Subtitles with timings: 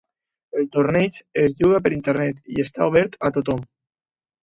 [0.59, 3.67] El torneig es juga per Internet i està obert a tothom.